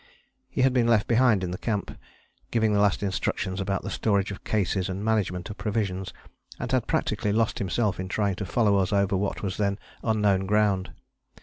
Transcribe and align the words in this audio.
He 0.49 0.63
had 0.63 0.73
been 0.73 0.87
left 0.87 1.05
behind 1.07 1.43
in 1.43 1.51
the 1.51 1.59
camp, 1.59 1.95
giving 2.49 2.73
last 2.75 3.03
instructions 3.03 3.61
about 3.61 3.83
the 3.83 3.91
storage 3.91 4.31
of 4.31 4.43
cases 4.43 4.89
and 4.89 5.05
management 5.05 5.47
of 5.51 5.57
provisions, 5.59 6.11
and 6.59 6.71
had 6.71 6.87
practically 6.87 7.31
lost 7.31 7.59
himself 7.59 7.99
in 7.99 8.07
trying 8.09 8.33
to 8.37 8.45
follow 8.47 8.77
us 8.77 8.91
over 8.91 9.15
what 9.15 9.43
was 9.43 9.57
then 9.57 9.77
unknown 10.03 10.47
ground. 10.47 10.91